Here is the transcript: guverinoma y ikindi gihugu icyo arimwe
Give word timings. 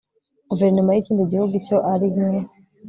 guverinoma 0.49 0.91
y 0.93 0.99
ikindi 1.01 1.29
gihugu 1.31 1.53
icyo 1.61 1.77
arimwe 1.93 2.37